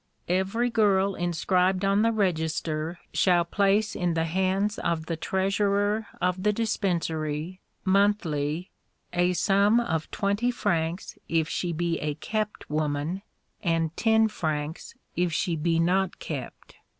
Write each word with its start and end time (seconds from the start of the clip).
"Every 0.29 0.71
girl 0.71 1.13
inscribed 1.13 1.85
on 1.85 2.01
the 2.01 2.11
register 2.11 2.97
shall 3.13 3.45
place 3.45 3.95
in 3.95 4.15
the 4.15 4.25
hands 4.25 4.79
of 4.79 5.05
the 5.05 5.15
treasurer 5.15 6.07
of 6.19 6.41
the 6.41 6.51
Dispensary, 6.51 7.61
monthly, 7.85 8.71
a 9.13 9.33
sum 9.33 9.79
of 9.79 10.09
twenty 10.09 10.49
francs 10.49 11.19
if 11.29 11.47
she 11.47 11.71
be 11.71 11.99
a 11.99 12.15
kept 12.15 12.67
woman, 12.67 13.21
and 13.61 13.95
ten 13.95 14.27
francs 14.27 14.95
if 15.15 15.31
she 15.33 15.55
be 15.55 15.77
not 15.79 16.17
kept. 16.17 16.77